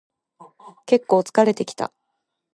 [0.87, 1.93] けっこう疲れてきた